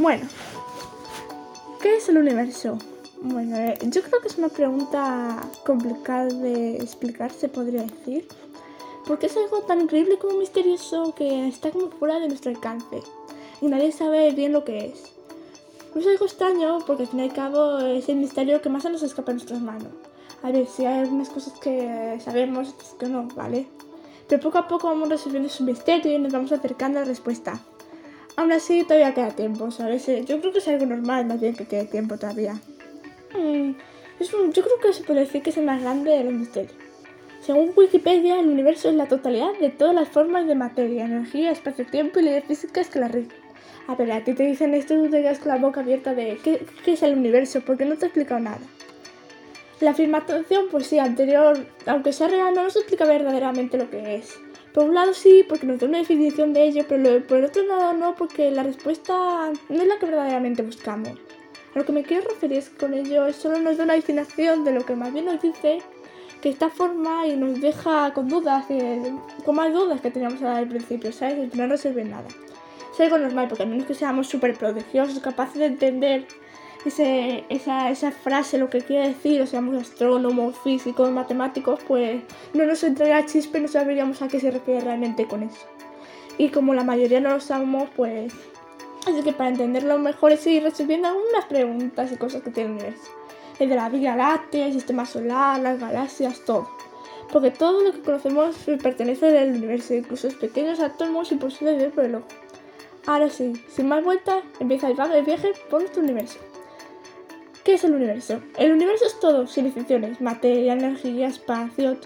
[0.00, 0.28] Bueno,
[1.82, 2.78] ¿qué es el universo?
[3.20, 8.28] Bueno, eh, yo creo que es una pregunta complicada de explicar, se podría decir.
[9.08, 13.02] Porque es algo tan increíble como misterioso que está como fuera de nuestro alcance.
[13.60, 15.02] Y nadie sabe bien lo que es.
[15.96, 18.84] No es algo extraño porque al fin y al cabo es el misterio que más
[18.84, 19.92] se nos escapa de nuestras manos.
[20.44, 23.66] A ver, si hay algunas cosas que sabemos, otras que no, ¿vale?
[24.28, 27.60] Pero poco a poco vamos resolviendo su misterio y nos vamos acercando a la respuesta.
[28.38, 30.08] Aún así, todavía queda tiempo, ¿sabes?
[30.08, 32.54] Eh, yo creo que es algo normal, más bien que quede tiempo todavía.
[33.34, 33.72] Mm,
[34.20, 36.48] yo creo que se puede decir que es el más grande de los.
[37.40, 42.20] Según Wikipedia, el universo es la totalidad de todas las formas de materia, energía, espacio-tiempo
[42.20, 43.36] y leyes físicas que la rigen.
[43.88, 46.14] A ver, a ti te dicen esto y tú te quedas con la boca abierta
[46.14, 47.62] de ¿qué, qué es el universo?
[47.66, 48.60] Porque no te he explicado nada.
[49.80, 54.38] La afirmación, pues sí, anterior, aunque sea real, no nos explica verdaderamente lo que es.
[54.72, 57.62] Por un lado sí, porque nos da una definición de ello, pero por el otro
[57.64, 61.18] lado no, porque la respuesta no es la que verdaderamente buscamos.
[61.74, 64.72] A lo que me quiero referir con ello es solo nos da una definición de
[64.72, 65.80] lo que más bien nos dice
[66.40, 69.12] que esta forma y nos deja con dudas, eh,
[69.44, 71.38] con más dudas que teníamos al principio, ¿sabes?
[71.38, 72.28] El no resuelve nada.
[72.92, 76.26] Es algo normal, porque al menos que seamos súper prodigiosos, capaces de entender
[76.88, 82.22] ese, esa, esa frase, lo que quiere decir, o seamos astrónomos, físicos, matemáticos, pues
[82.54, 85.66] no nos entraría chispe y no sabríamos a qué se refiere realmente con eso.
[86.36, 88.32] Y como la mayoría no lo sabemos, pues...
[89.06, 92.76] Así que para entenderlo mejor es ir resolviendo algunas preguntas y cosas que tiene el
[92.76, 93.10] universo.
[93.58, 96.68] El de la Vía Láctea, el sistema solar, las galaxias, todo.
[97.32, 101.94] Porque todo lo que conocemos pertenece al universo, incluso los pequeños átomos imposibles de ver
[101.94, 102.26] por el ojo.
[103.06, 106.38] Ahora sí, sin más vueltas, empieza el viaje por nuestro universo.
[107.68, 108.40] ¿Qué es el universo?
[108.56, 110.22] El universo es todo, sin excepciones.
[110.22, 111.98] Materia, energía, espacio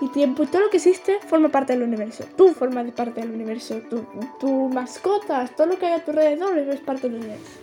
[0.00, 0.46] y tiempo.
[0.46, 2.22] Todo lo que existe forma parte del universo.
[2.36, 3.80] Tú formas parte del universo.
[3.90, 4.06] Tu,
[4.38, 7.58] tu mascotas, todo lo que hay a tu alrededor es parte del universo.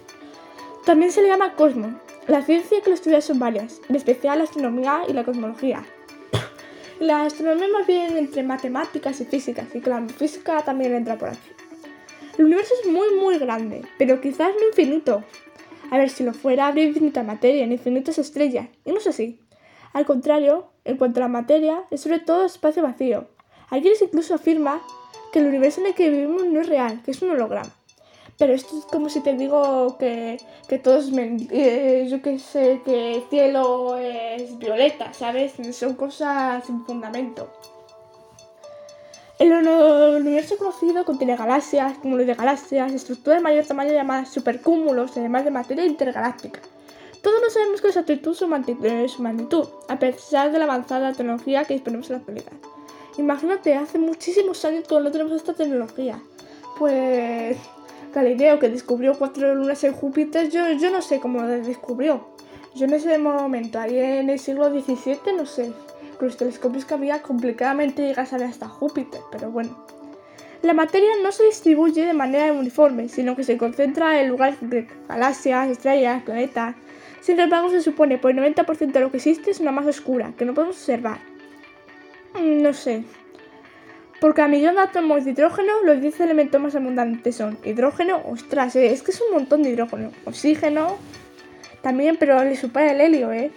[0.83, 1.93] También se le llama cosmos.
[2.27, 5.85] La ciencia que lo estudia son varias, en especial la astronomía y la cosmología.
[6.99, 11.49] La astronomía más bien entre matemáticas y físicas, y claro, física también entra por aquí.
[12.37, 15.23] El universo es muy muy grande, pero quizás no infinito.
[15.89, 19.39] A ver, si lo fuera, habría infinita materia, en infinitas estrellas, y no es así.
[19.93, 23.27] Al contrario, en cuanto a la materia, es sobre todo espacio vacío.
[23.69, 24.81] Hay quienes incluso afirma
[25.31, 27.71] que el universo en el que vivimos no es real, que es un holograma.
[28.37, 30.37] Pero esto es como si te digo que,
[30.67, 35.53] que todo es eh, yo que sé, que el cielo es violeta, ¿sabes?
[35.71, 37.51] Son cosas sin fundamento.
[39.39, 44.29] El, uni- el universo conocido contiene galaxias, cúmulos de galaxias, estructuras de mayor tamaño llamadas
[44.29, 46.59] supercúmulos, además de materia intergaláctica.
[47.21, 51.73] Todos no sabemos con exactitud su eh, magnitud, a pesar de la avanzada tecnología que
[51.75, 52.51] disponemos en la actualidad.
[53.17, 56.19] Imagínate, hace muchísimos años que no tenemos esta tecnología.
[56.77, 57.57] Pues
[58.13, 62.27] Galileo, que descubrió cuatro lunas en Júpiter, yo, yo no sé cómo lo descubrió.
[62.75, 65.73] Yo en ese momento, ahí en el siglo XVII, no sé.
[66.19, 69.85] Los telescopios que había, complicadamente llegas a ver hasta Júpiter, pero bueno.
[70.63, 74.97] La materia no se distribuye de manera uniforme, sino que se concentra en lugares concretos,
[75.07, 76.75] galaxias, estrellas, planetas.
[77.21, 80.33] Sin embargo, se supone por el 90% de lo que existe es una masa oscura,
[80.37, 81.19] que no podemos observar.
[82.33, 83.03] Mm, No sé.
[84.19, 88.75] Por cada millón de átomos de hidrógeno, los 10 elementos más abundantes son hidrógeno, ostras,
[88.75, 90.11] eh, es que es un montón de hidrógeno.
[90.25, 90.97] Oxígeno,
[91.81, 93.51] también, pero le supera el helio, ¿eh?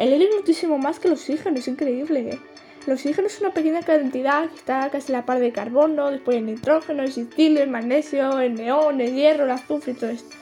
[0.00, 2.38] El helio es muchísimo más que el oxígeno, es increíble, ¿eh?
[2.86, 6.38] El oxígeno es una pequeña cantidad que está casi a la par de carbono, después
[6.38, 10.34] el nitrógeno, el silicio, el magnesio, el neón, el hierro, el azufre y todo esto.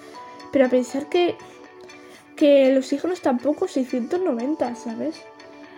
[0.52, 1.34] Pero a pensar que,
[2.36, 5.20] que el oxígeno es tampoco 690, ¿sabes?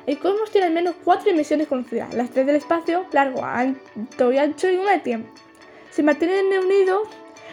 [0.05, 4.37] El cosmos tiene al menos cuatro dimensiones conocidas, las tres del espacio, largo, alto y
[4.37, 5.33] ancho y una de tiempo.
[5.91, 7.09] Se mantienen unidos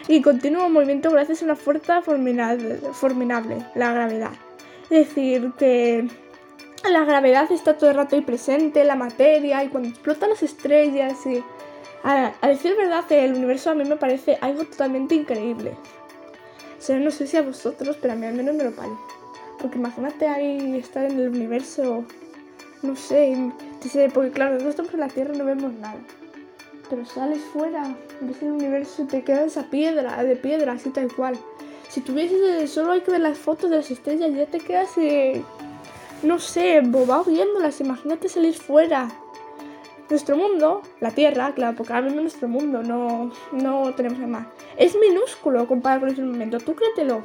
[0.08, 4.32] y continuo en movimiento gracias a una fuerza formidable, la gravedad.
[4.90, 6.08] Es decir, que
[6.90, 11.26] la gravedad está todo el rato ahí presente, la materia, y cuando explotan las estrellas
[11.26, 11.42] y...
[12.04, 15.74] A, a decir verdad, el universo a mí me parece algo totalmente increíble.
[16.88, 18.96] O no sé si a vosotros, pero a mí al menos me lo parece.
[19.60, 22.04] Porque imagínate ahí estar en el universo,
[22.82, 23.52] no sé,
[24.14, 25.98] porque claro, nosotros estamos en la Tierra no vemos nada.
[26.88, 31.12] Pero sales fuera, ves el universo y te quedas esa piedra, de piedra, así tal
[31.12, 31.36] cual.
[31.88, 35.42] Si tuvieses, solo hay que ver las fotos de las estrellas, ya te quedas, eh,
[36.22, 37.80] no sé, embobado viéndolas.
[37.80, 39.10] Imagínate salir fuera.
[40.10, 44.46] Nuestro mundo, la Tierra, claro, porque ahora mismo nuestro mundo no, no tenemos nada más.
[44.78, 47.22] Es minúsculo comparado con ese momento, tú créetelo.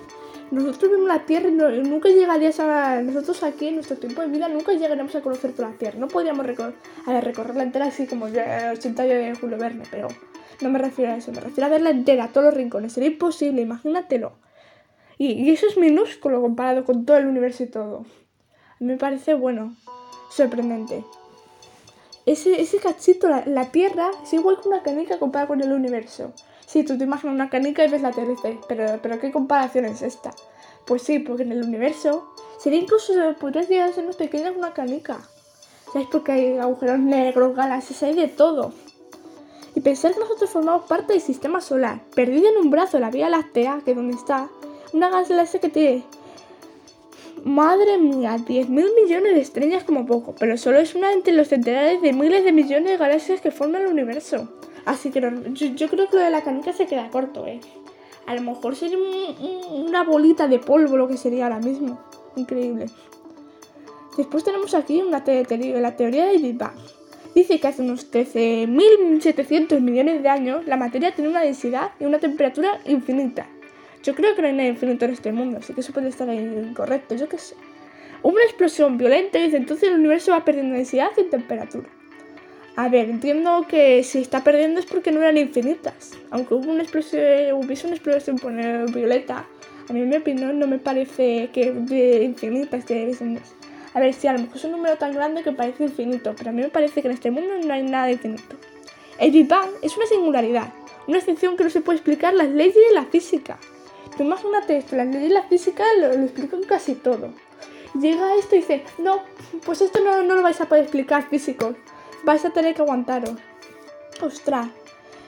[0.52, 3.02] Nosotros vemos la Tierra y nunca llegarías a...
[3.02, 5.98] Nosotros aquí, en nuestro tiempo de vida, nunca llegaremos a conocer toda la Tierra.
[5.98, 6.46] No podríamos
[7.06, 10.10] a recorrerla entera así como yo, el 80 de Julio Verne, pero
[10.62, 11.32] no me refiero a eso.
[11.32, 12.94] Me refiero a verla entera, todos los rincones.
[12.94, 14.34] Sería imposible, imagínatelo.
[15.18, 18.06] Y, eso es minúsculo comparado con todo el universo y todo.
[18.84, 19.78] Me parece, bueno,
[20.30, 21.06] sorprendente.
[22.26, 26.34] Ese, ese cachito, la, Tierra, es igual que una canica comparada con el universo.
[26.66, 30.02] Sí, tú te imaginas una canica y ves la TLC, pero, pero ¿qué comparación es
[30.02, 30.32] esta?
[30.86, 34.58] Pues sí, porque en el universo sería incluso, podría llegar a ser más pequeña que
[34.58, 35.18] una canica.
[35.94, 36.10] ¿Sabes?
[36.12, 38.74] Porque hay agujeros negros, galaxias, hay de todo.
[39.76, 43.30] Y pensar que nosotros formamos parte del sistema solar, perdido en un brazo la Vía
[43.30, 44.50] Láctea, que es donde está,
[44.92, 46.04] una galaxia que tiene,
[47.44, 52.02] madre mía, 10.000 millones de estrellas como poco, pero solo es una entre los centenares
[52.02, 54.50] de miles de millones de galaxias que forman el universo.
[54.86, 57.60] Así que yo, creo que lo de la canica se queda corto, ¿eh?
[58.26, 58.98] A lo mejor sería
[59.72, 62.00] una bolita de polvo lo que sería ahora mismo.
[62.36, 62.86] Increíble.
[64.18, 66.78] Después tenemos aquí una teoría, la teoría del Big Bang.
[67.36, 72.20] Dice que hace unos 13.700 millones de años la materia tiene una densidad y una
[72.20, 73.48] temperatura infinita.
[74.04, 76.28] Yo creo que no hay nada infinito en este mundo, así que eso puede estar
[76.28, 77.56] incorrecto, yo qué sé.
[78.22, 81.88] Hubo una explosión violenta y desde entonces el universo va perdiendo densidad y temperatura.
[82.76, 86.12] A ver, entiendo que si está perdiendo es porque no eran infinitas.
[86.32, 87.22] Aunque hubo una explosión,
[87.54, 88.38] hubiese una explosión
[88.94, 89.46] violeta,
[89.90, 93.40] a mí en mi opinión no me parece que de infinitas que deben
[93.94, 96.50] A ver, si a lo mejor es un número tan grande que parece infinito, pero
[96.50, 98.56] a mí me parece que en este mundo no hay nada infinito.
[99.20, 100.74] El Big Bang es una singularidad,
[101.08, 103.60] una excepción que no se puede explicar las leyes de la física.
[104.20, 107.30] Imagínate esto, las leyes de la física lo, explican casi todo.
[108.00, 109.22] Llega esto y dice, no,
[109.66, 111.76] pues esto no, no lo vais a poder explicar físico,
[112.24, 113.36] vais a tener que aguantaros.
[114.22, 114.68] Ostras,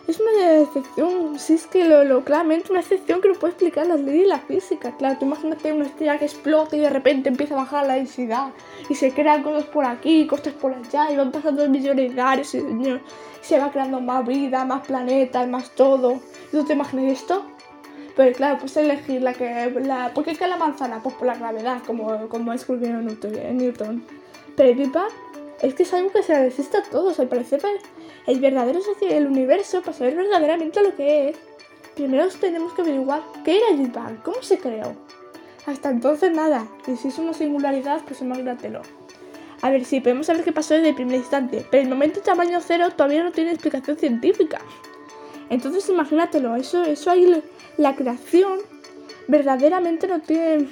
[0.08, 3.88] es una excepción, si es que lo, lo, claramente una excepción que no puede explicar
[3.88, 4.96] las leyes de la física.
[4.98, 8.50] Claro, tú imagínate una estrella que explota y de repente empieza a bajar la densidad
[8.88, 12.54] y se crean cosas por aquí, cosas por allá y van pasando millones de años
[12.54, 12.62] y,
[13.42, 16.20] se va creando más vida, más planetas, más todo.
[16.52, 17.55] ¿Y tú te imaginas esto?
[18.16, 19.72] Pero claro, pues elegir la que.
[19.82, 21.02] La, ¿Por qué la manzana?
[21.04, 24.04] Pues por la gravedad, como, como descubrió Newton.
[24.56, 25.12] Pero el Big Bang
[25.62, 27.20] es que es algo que se resiste a todos.
[27.20, 27.62] Al parecer,
[28.28, 31.38] el verdadero el universo, para saber verdaderamente lo que es,
[31.96, 34.94] primero tenemos que averiguar qué era el Big Bang, cómo se creó.
[35.66, 38.82] Hasta entonces nada, y si es una singularidad, pues imagínatelo.
[39.62, 42.60] A ver, sí, podemos saber qué pasó desde el primer instante, pero el momento tamaño
[42.62, 44.62] cero todavía no tiene explicación científica.
[45.50, 47.44] Entonces imagínatelo, eso, eso ahí
[47.78, 48.60] la creación
[49.28, 50.70] verdaderamente no tiene.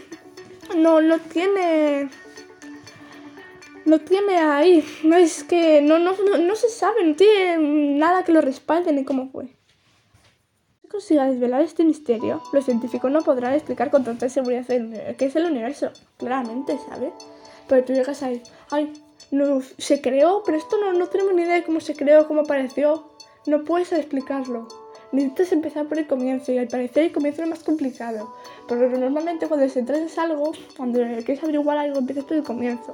[0.76, 2.10] No, no tiene.
[3.86, 4.84] No tiene ahí.
[5.04, 5.82] No es que.
[5.82, 9.56] No, no, no, se sabe, no tiene nada que lo respalde ni cómo fue.
[10.82, 15.36] Si consiga desvelar este misterio, los científicos no podrán explicar con tanta seguridad qué es
[15.36, 15.92] el universo.
[16.18, 17.14] Claramente, ¿sabes?
[17.68, 18.42] Pero tú llegas ahí.
[18.70, 18.94] Ay,
[19.32, 22.42] no, se creó, pero esto no, no tenemos ni idea de cómo se creó, cómo
[22.42, 23.13] apareció.
[23.46, 24.68] No puedes explicarlo.
[25.12, 28.34] Necesitas empezar por el comienzo y al parecer el comienzo es más complicado.
[28.68, 32.94] Pero normalmente cuando se en algo, cuando quieres averiguar algo, empiezas por el comienzo.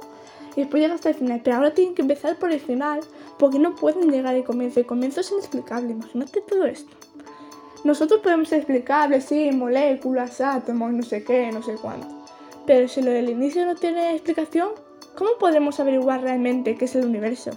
[0.56, 1.40] Y después llegas hasta el final.
[1.42, 3.00] Pero ahora tienen que empezar por el final
[3.38, 4.80] porque no pueden llegar al comienzo.
[4.80, 5.92] El comienzo es inexplicable.
[5.92, 6.94] Imagínate todo esto.
[7.82, 12.06] Nosotros podemos ser explicables, sí, moléculas, átomos, no sé qué, no sé cuánto.
[12.66, 14.68] Pero si lo del inicio no tiene explicación,
[15.16, 17.52] ¿cómo podemos averiguar realmente qué es el universo?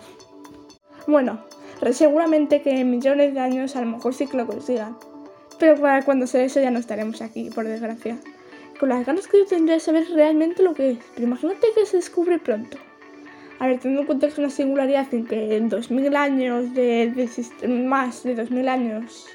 [1.08, 1.44] Bueno,
[1.92, 4.98] Seguramente que en millones de años a lo mejor sí que lo consigan.
[5.60, 8.18] Pero para cuando sea eso ya no estaremos aquí, por desgracia.
[8.80, 10.98] Con las ganas que yo tendría de saber realmente lo que es.
[11.14, 12.78] Pero imagínate que se descubre pronto.
[13.60, 17.30] A ver, teniendo en cuenta una singularidad en que en 2000 años, de,
[17.68, 19.28] más de 2000 años,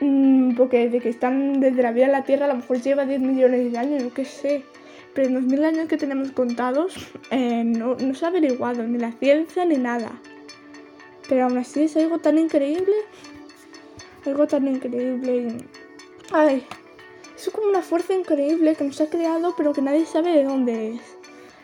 [0.00, 3.04] mmm, porque desde que están desde la vida en la Tierra a lo mejor lleva
[3.04, 4.62] 10 millones de años, yo qué sé.
[5.14, 6.94] Pero en 2000 años que tenemos contados
[7.30, 10.12] eh, no, no se ha averiguado ni la ciencia ni nada.
[11.28, 12.94] Pero aún así es algo tan increíble.
[14.24, 15.58] Algo tan increíble.
[16.32, 16.66] Ay,
[17.36, 20.94] es como una fuerza increíble que nos ha creado, pero que nadie sabe de dónde
[20.94, 21.00] es.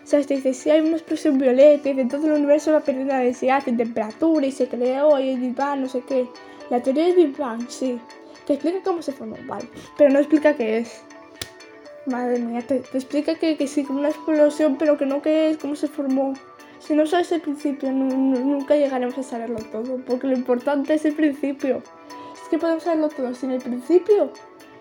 [0.04, 3.14] O sea, te dice, si hay una explosión violeta y todo el universo va perdiendo
[3.14, 6.28] la densidad en temperatura y se creó y el Big Bang, no sé qué.
[6.70, 7.98] La teoría del Big Bang, sí.
[8.46, 9.68] Que explica cómo se formó, vale.
[9.96, 11.02] Pero no explica qué es.
[12.06, 15.56] Madre mía, te, explica que, que sí, como una explosión, pero que no qué es,
[15.56, 16.34] cómo se formó.
[16.84, 21.14] Si no sabes el principio, nunca llegaremos a saberlo todo, porque lo importante es el
[21.14, 21.80] principio.
[22.34, 24.32] Es que podemos saberlo todo sin el principio.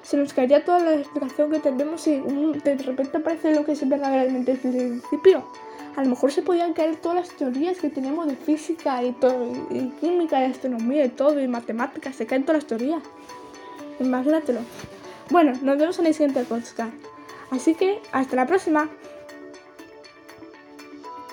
[0.02, 3.88] Se nos caería toda la explicación que tenemos y de repente aparece lo que es
[3.88, 5.46] verdaderamente el principio.
[5.96, 9.52] A lo mejor se podían caer todas las teorías que tenemos de física y, todo,
[9.70, 12.16] y química, y astronomía y todo, y matemáticas.
[12.16, 13.04] Se caen todas las teorías.
[14.00, 14.62] Imagínatelo.
[15.30, 16.94] Bueno, nos vemos en el siguiente podcast.
[17.52, 18.90] Así que, hasta la próxima.